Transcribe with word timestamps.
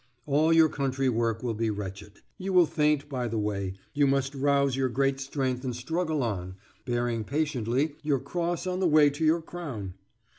All 0.25 0.51
your 0.51 0.67
country 0.67 1.09
work 1.09 1.43
will 1.43 1.53
be 1.53 1.69
wretched; 1.69 2.21
you 2.39 2.53
will 2.53 2.65
faint 2.65 3.07
by 3.07 3.27
the 3.27 3.37
way; 3.37 3.73
but 3.75 3.79
you 3.93 4.07
must 4.07 4.33
rouse 4.33 4.75
your 4.75 4.89
great 4.89 5.19
strength 5.19 5.63
and 5.63 5.75
struggle 5.75 6.23
on, 6.23 6.55
bearing 6.85 7.23
patiently 7.23 7.95
your 8.01 8.17
cross 8.17 8.65
on 8.65 8.79
the 8.79 8.87
way 8.87 9.11
to 9.11 9.23
your 9.23 9.43
crown! 9.43 9.93